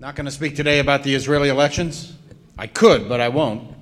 [0.00, 2.14] Not going to speak today about the Israeli elections.
[2.56, 3.74] I could, but I won't.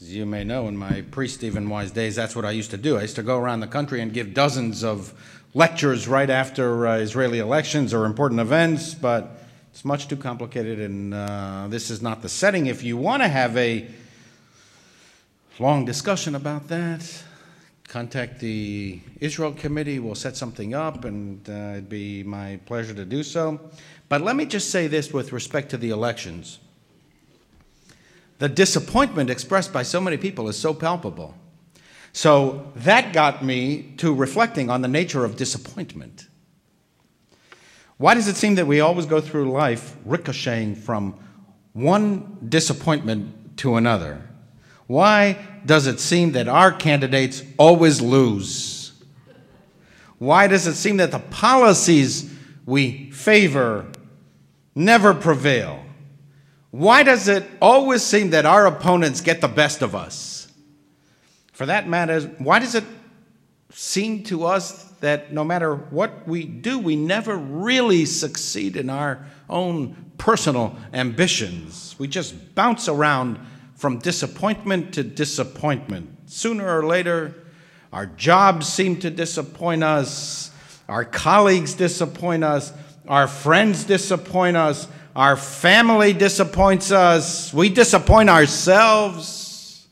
[0.00, 2.78] As you may know, in my pre Stephen Wise days, that's what I used to
[2.78, 2.96] do.
[2.96, 5.12] I used to go around the country and give dozens of
[5.52, 11.12] lectures right after uh, Israeli elections or important events, but it's much too complicated, and
[11.12, 12.68] uh, this is not the setting.
[12.68, 13.86] If you want to have a
[15.58, 17.22] long discussion about that,
[17.88, 19.98] contact the Israel Committee.
[19.98, 23.60] We'll set something up, and uh, it'd be my pleasure to do so.
[24.08, 26.58] But let me just say this with respect to the elections.
[28.38, 31.34] The disappointment expressed by so many people is so palpable.
[32.12, 36.26] So that got me to reflecting on the nature of disappointment.
[37.96, 41.18] Why does it seem that we always go through life ricocheting from
[41.72, 44.28] one disappointment to another?
[44.86, 48.92] Why does it seem that our candidates always lose?
[50.18, 52.32] Why does it seem that the policies
[52.64, 53.86] we favor
[54.74, 55.84] never prevail?
[56.70, 60.50] Why does it always seem that our opponents get the best of us?
[61.52, 62.84] For that matter, why does it
[63.70, 69.26] seem to us that no matter what we do, we never really succeed in our
[69.50, 71.94] own personal ambitions?
[71.98, 73.38] We just bounce around
[73.82, 76.08] from disappointment to disappointment.
[76.26, 77.34] Sooner or later,
[77.92, 80.52] our jobs seem to disappoint us,
[80.88, 82.72] our colleagues disappoint us,
[83.08, 89.88] our friends disappoint us, our family disappoints us, we disappoint ourselves.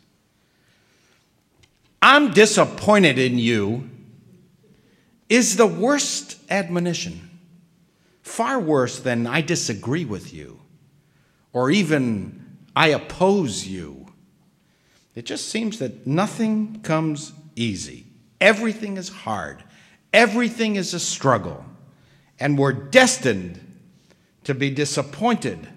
[2.00, 3.90] I'm disappointed in you
[5.28, 7.28] is the worst admonition,
[8.22, 10.60] far worse than I disagree with you
[11.52, 12.39] or even
[12.74, 14.06] I oppose you.
[15.14, 18.06] It just seems that nothing comes easy.
[18.40, 19.62] Everything is hard.
[20.12, 21.64] Everything is a struggle.
[22.38, 23.60] And we're destined
[24.44, 25.68] to be disappointed.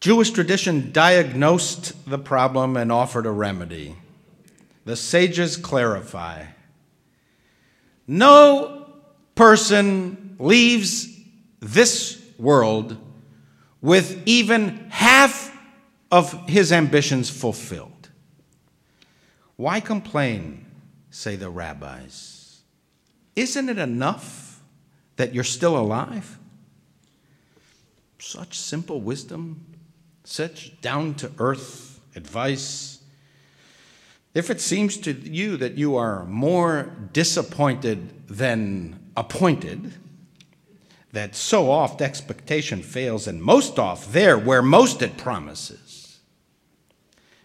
[0.00, 3.96] Jewish tradition diagnosed the problem and offered a remedy.
[4.84, 6.44] The sages clarify
[8.08, 8.86] no
[9.34, 11.06] person leaves
[11.60, 12.96] this world
[13.80, 15.56] with even half
[16.10, 18.08] of his ambitions fulfilled.
[19.56, 20.66] Why complain,
[21.10, 22.60] say the rabbis?
[23.36, 24.62] Isn't it enough
[25.16, 26.38] that you're still alive?
[28.18, 29.64] Such simple wisdom,
[30.24, 33.00] such down to earth advice.
[34.34, 39.94] If it seems to you that you are more disappointed than appointed,
[41.12, 46.18] that so oft expectation fails, and most oft there where most it promises.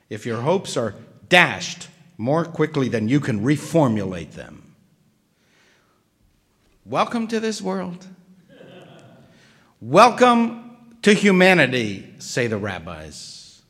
[0.09, 0.95] If your hopes are
[1.29, 1.87] dashed
[2.17, 4.75] more quickly than you can reformulate them,
[6.85, 8.05] welcome to this world.
[9.79, 13.61] welcome to humanity, say the rabbis.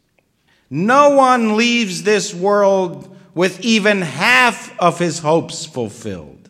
[0.70, 6.50] No one leaves this world with even half of his hopes fulfilled.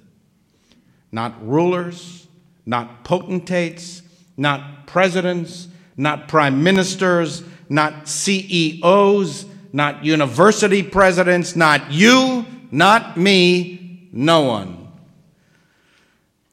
[1.12, 2.28] Not rulers,
[2.66, 4.02] not potentates,
[4.38, 14.42] not presidents, not prime ministers, not CEOs, not university presidents, not you, not me, no
[14.42, 14.88] one.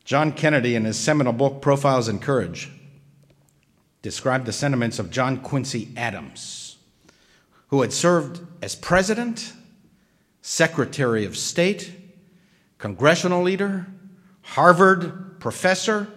[0.04, 2.70] John Kennedy, in his seminal book, Profiles in Courage,
[4.02, 6.78] described the sentiments of John Quincy Adams,
[7.68, 9.52] who had served as president,
[10.42, 11.92] secretary of state,
[12.78, 13.86] congressional leader,
[14.50, 16.08] Harvard professor,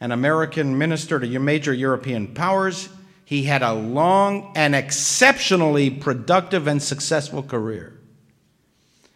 [0.00, 2.88] an American minister to major European powers.
[3.24, 7.96] He had a long and exceptionally productive and successful career.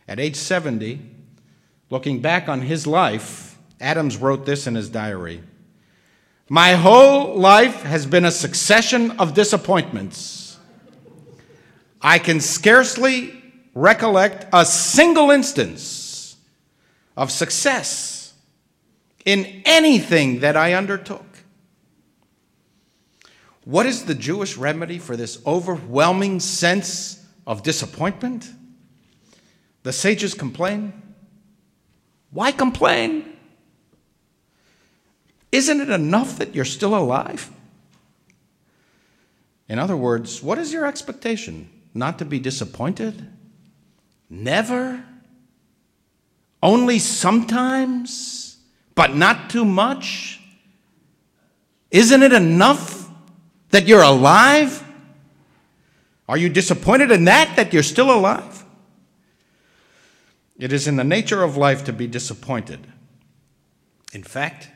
[0.06, 1.00] At age 70,
[1.90, 5.42] looking back on his life, Adams wrote this in his diary
[6.48, 10.58] My whole life has been a succession of disappointments.
[12.00, 13.42] I can scarcely
[13.74, 16.36] recollect a single instance
[17.16, 18.11] of success
[19.24, 21.24] in anything that I undertook.
[23.64, 28.50] What is the Jewish remedy for this overwhelming sense of disappointment?
[29.84, 30.92] The sages complain.
[32.30, 33.36] Why complain?
[35.52, 37.50] Isn't it enough that you're still alive?
[39.68, 41.70] In other words, what is your expectation?
[41.94, 43.28] Not to be disappointed?
[44.28, 45.04] Never?
[46.62, 48.51] Only sometimes?
[48.94, 50.40] But not too much?
[51.90, 53.08] Isn't it enough
[53.70, 54.82] that you're alive?
[56.28, 58.64] Are you disappointed in that, that you're still alive?
[60.58, 62.86] It is in the nature of life to be disappointed.
[64.12, 64.68] In fact,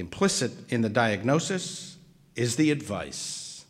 [0.00, 1.98] Implicit in the diagnosis
[2.34, 3.66] is the advice.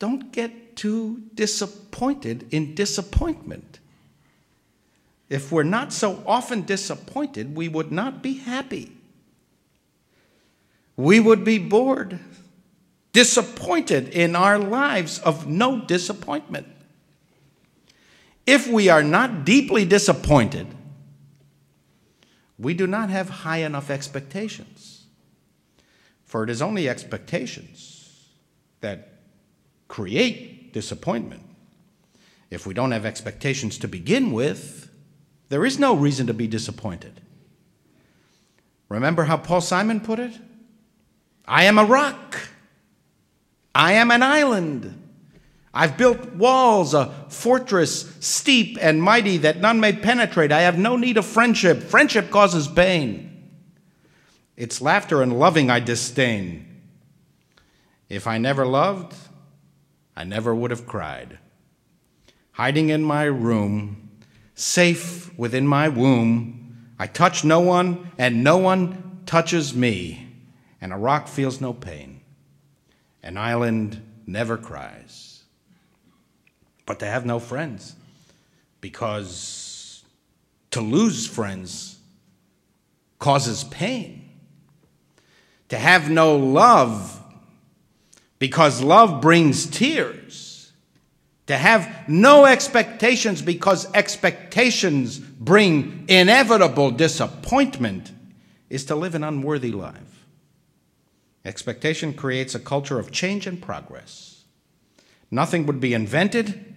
[0.00, 3.78] Don't get too disappointed in disappointment.
[5.28, 8.92] If we're not so often disappointed, we would not be happy.
[10.96, 12.18] We would be bored,
[13.12, 16.66] disappointed in our lives of no disappointment.
[18.46, 20.66] If we are not deeply disappointed,
[22.58, 25.04] we do not have high enough expectations.
[26.24, 28.26] For it is only expectations
[28.80, 29.20] that
[29.86, 31.42] create disappointment.
[32.50, 34.87] If we don't have expectations to begin with,
[35.48, 37.20] there is no reason to be disappointed.
[38.88, 40.32] Remember how Paul Simon put it?
[41.46, 42.38] I am a rock.
[43.74, 45.04] I am an island.
[45.72, 50.50] I've built walls, a fortress steep and mighty that none may penetrate.
[50.50, 51.82] I have no need of friendship.
[51.82, 53.50] Friendship causes pain.
[54.56, 56.82] Its laughter and loving I disdain.
[58.08, 59.14] If I never loved,
[60.16, 61.38] I never would have cried.
[62.52, 64.07] Hiding in my room,
[64.58, 70.28] safe within my womb, I touch no one, and no one touches me,
[70.80, 72.20] and a rock feels no pain.
[73.22, 75.28] An island never cries
[76.88, 77.94] but to have no friends.
[78.80, 80.02] Because
[80.70, 81.98] to lose friends
[83.18, 84.26] causes pain.
[85.68, 87.22] To have no love,
[88.38, 90.47] because love brings tears.
[91.48, 98.12] To have no expectations, because expectations bring inevitable disappointment,
[98.68, 100.26] is to live an unworthy life.
[101.46, 104.44] Expectation creates a culture of change and progress.
[105.30, 106.74] Nothing would be invented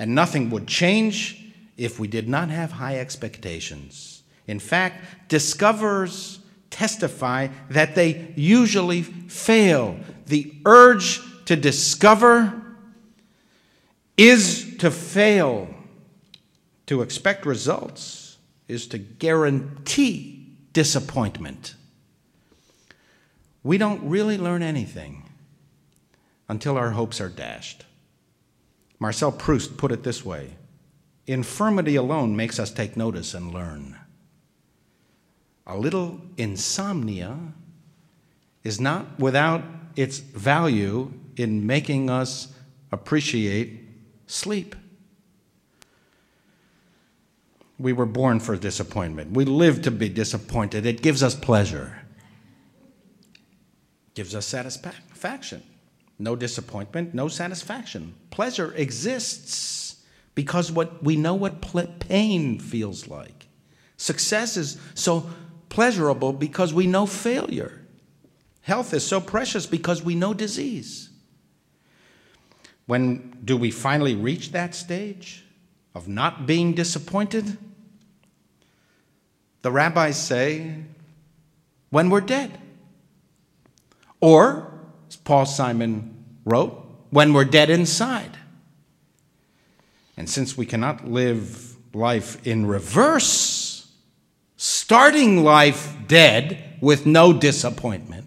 [0.00, 4.24] and nothing would change if we did not have high expectations.
[4.48, 6.40] In fact, discoverers
[6.70, 9.96] testify that they usually fail.
[10.26, 12.64] The urge to discover
[14.18, 15.68] is to fail.
[16.86, 21.74] To expect results is to guarantee disappointment.
[23.62, 25.28] We don't really learn anything
[26.48, 27.84] until our hopes are dashed.
[28.98, 30.56] Marcel Proust put it this way
[31.26, 33.98] Infirmity alone makes us take notice and learn.
[35.66, 37.38] A little insomnia
[38.64, 39.62] is not without
[39.94, 42.54] its value in making us
[42.90, 43.87] appreciate
[44.28, 44.76] sleep.
[47.78, 49.32] We were born for disappointment.
[49.32, 50.86] We live to be disappointed.
[50.86, 52.02] It gives us pleasure,
[54.14, 55.62] gives us satisfaction.
[56.18, 58.14] No disappointment, no satisfaction.
[58.30, 60.04] Pleasure exists
[60.34, 61.60] because what we know what
[62.00, 63.46] pain feels like.
[63.96, 65.30] Success is so
[65.68, 67.84] pleasurable because we know failure.
[68.62, 71.10] Health is so precious because we know disease.
[72.88, 75.44] When do we finally reach that stage
[75.94, 77.58] of not being disappointed?
[79.60, 80.84] The rabbis say,
[81.90, 82.58] when we're dead.
[84.22, 84.72] Or
[85.06, 88.38] as Paul Simon wrote, when we're dead inside.
[90.16, 93.92] And since we cannot live life in reverse,
[94.56, 98.24] starting life dead with no disappointment,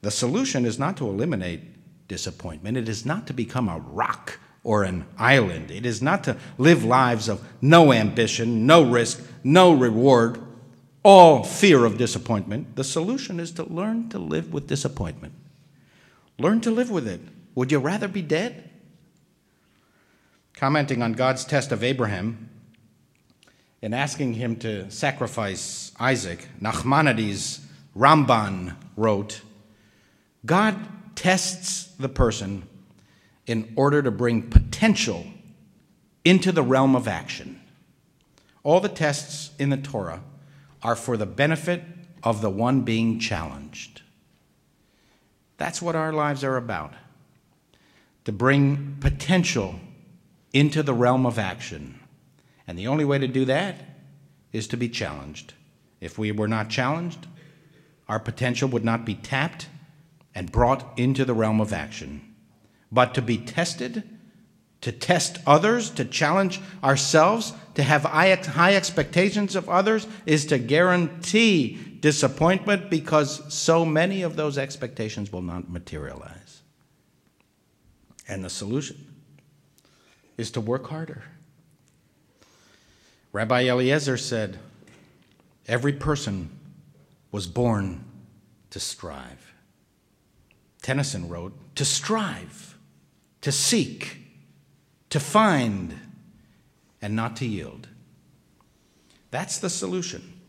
[0.00, 1.71] the solution is not to eliminate
[2.12, 2.76] disappointment.
[2.76, 5.70] It is not to become a rock or an island.
[5.70, 10.38] It is not to live lives of no ambition, no risk, no reward,
[11.02, 12.76] all fear of disappointment.
[12.76, 15.32] The solution is to learn to live with disappointment.
[16.38, 17.22] Learn to live with it.
[17.54, 18.68] Would you rather be dead?
[20.54, 22.50] Commenting on God's test of Abraham
[23.80, 27.60] in asking him to sacrifice Isaac, Nachmanides
[27.96, 29.40] Ramban wrote
[30.44, 30.76] God
[31.14, 32.64] tests the person
[33.46, 35.26] in order to bring potential
[36.24, 37.60] into the realm of action.
[38.62, 40.22] All the tests in the Torah
[40.82, 41.82] are for the benefit
[42.22, 44.02] of the one being challenged.
[45.56, 46.94] That's what our lives are about
[48.24, 49.80] to bring potential
[50.52, 51.98] into the realm of action.
[52.66, 53.76] And the only way to do that
[54.52, 55.54] is to be challenged.
[56.00, 57.26] If we were not challenged,
[58.08, 59.66] our potential would not be tapped
[60.34, 62.34] and brought into the realm of action.
[62.90, 64.04] But to be tested
[64.82, 71.98] to test others, to challenge ourselves, to have high expectations of others, is to guarantee
[72.00, 76.62] disappointment because so many of those expectations will not materialize.
[78.28, 78.96] And the solution
[80.36, 81.22] is to work harder.
[83.32, 84.58] Rabbi Eliezer said,
[85.68, 86.50] Every person
[87.30, 88.04] was born
[88.70, 89.51] to strive.
[90.82, 92.76] Tennyson wrote, to strive,
[93.40, 94.18] to seek,
[95.10, 95.98] to find,
[97.00, 97.88] and not to yield.
[99.30, 100.40] That's the solution.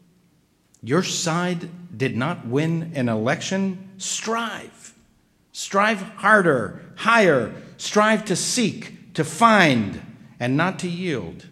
[0.81, 3.91] Your side did not win an election.
[3.97, 4.93] Strive.
[5.53, 7.53] Strive harder, higher.
[7.77, 10.01] Strive to seek, to find,
[10.39, 11.47] and not to yield.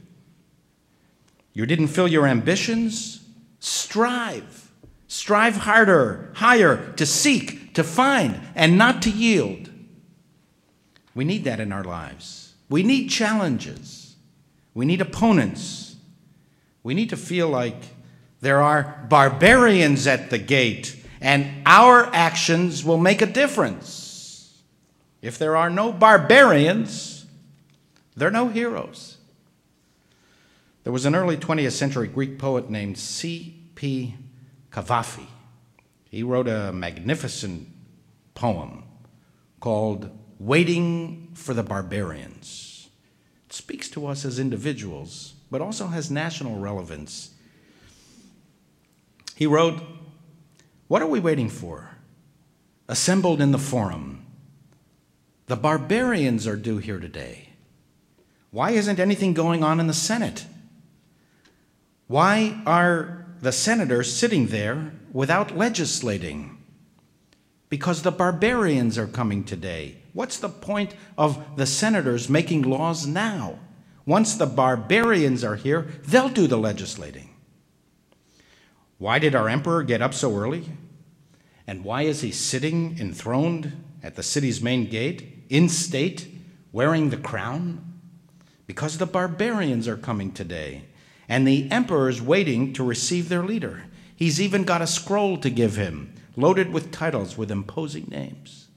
[1.54, 3.22] You didn't fill your ambitions?
[3.60, 4.72] Strive.
[5.08, 9.70] Strive harder, higher, to seek, to find, and not to yield.
[11.14, 12.54] We need that in our lives.
[12.70, 14.16] We need challenges.
[14.74, 15.96] We need opponents.
[16.84, 17.84] We need to feel like
[18.40, 24.62] there are barbarians at the gate, and our actions will make a difference.
[25.22, 27.26] If there are no barbarians,
[28.16, 29.18] there are no heroes.
[30.84, 34.16] There was an early 20th century Greek poet named C.P.
[34.72, 35.28] Cavafy.
[36.12, 37.70] He wrote a magnificent
[38.34, 38.84] poem
[39.62, 42.90] called Waiting for the Barbarians.
[43.46, 47.30] It speaks to us as individuals, but also has national relevance.
[49.38, 49.82] He wrote,
[50.90, 51.92] What are we waiting for?
[52.90, 54.26] Assembled in the forum.
[55.48, 57.52] The barbarians are due here today.
[58.50, 60.46] Why isn't anything going on in the Senate?
[62.08, 66.58] Why are the senators sitting there without legislating?
[67.70, 69.98] Because the barbarians are coming today.
[70.14, 73.60] What's the point of the senators making laws now?
[74.06, 77.30] Once the barbarians are here, they'll do the legislating.
[78.98, 80.66] Why did our emperor get up so early?
[81.66, 86.28] And why is he sitting enthroned at the city's main gate, in state,
[86.72, 88.00] wearing the crown?
[88.68, 90.84] Because the barbarians are coming today
[91.32, 93.86] and the emperor's waiting to receive their leader.
[94.14, 98.68] He's even got a scroll to give him, loaded with titles with imposing names.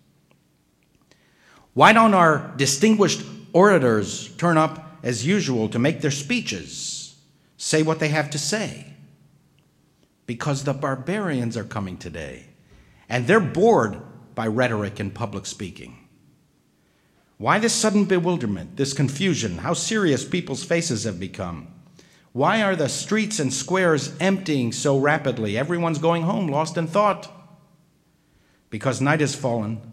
[1.72, 7.16] Why don't our distinguished orators turn up as usual to make their speeches,
[7.56, 8.86] say what they have to say?
[10.24, 12.46] Because the barbarians are coming today,
[13.08, 14.00] and they're bored
[14.36, 16.06] by rhetoric and public speaking.
[17.36, 21.74] Why this sudden bewilderment, this confusion, how serious people's faces have become?
[22.34, 25.56] Why are the streets and squares emptying so rapidly?
[25.56, 27.30] Everyone's going home, lost in thought.
[28.70, 29.92] Because night has fallen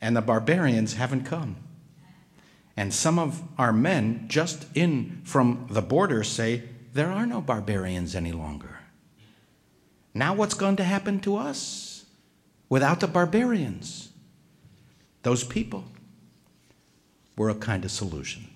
[0.00, 1.56] and the barbarians haven't come.
[2.76, 8.14] And some of our men, just in from the border, say, There are no barbarians
[8.14, 8.78] any longer.
[10.14, 12.04] Now, what's going to happen to us
[12.68, 14.10] without the barbarians?
[15.24, 15.82] Those people
[17.36, 18.50] were a kind of solution.